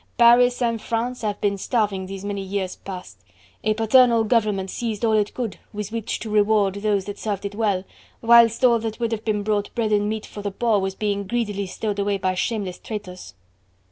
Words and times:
"Paris 0.17 0.63
and 0.63 0.81
France 0.81 1.21
have 1.21 1.39
been 1.41 1.59
starving 1.59 2.07
these 2.07 2.25
many 2.25 2.41
years 2.41 2.75
past: 2.75 3.19
a 3.63 3.75
paternal 3.75 4.23
government 4.23 4.71
seized 4.71 5.05
all 5.05 5.13
it 5.13 5.31
could 5.35 5.59
with 5.73 5.91
which 5.91 6.17
to 6.17 6.27
reward 6.27 6.73
those 6.73 7.05
that 7.05 7.19
served 7.19 7.45
it 7.45 7.53
well, 7.53 7.83
whilst 8.19 8.65
all 8.65 8.79
that 8.79 8.99
would 8.99 9.11
have 9.11 9.23
been 9.23 9.43
brought, 9.43 9.69
bread 9.75 9.93
and 9.93 10.09
meat 10.09 10.25
for 10.25 10.41
the 10.41 10.49
poor, 10.49 10.79
was 10.79 10.95
being 10.95 11.27
greedily 11.27 11.67
stowed 11.67 11.99
away 11.99 12.17
by 12.17 12.33
shameless 12.33 12.79
traitors!" 12.79 13.35